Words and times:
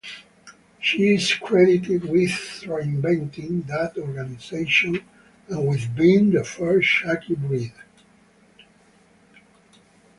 She 0.79 1.13
is 1.13 1.31
credited 1.35 2.05
with 2.05 2.31
reinventing 2.63 3.67
that 3.67 3.99
organisation 3.99 5.03
and 5.47 5.67
with 5.67 5.95
being 5.95 6.31
the 6.31 6.43
first 6.43 7.03
khaki 7.03 7.35
bride. 7.35 7.71